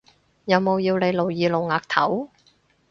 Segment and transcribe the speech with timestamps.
[0.45, 2.31] 有冇要你露耳露額頭？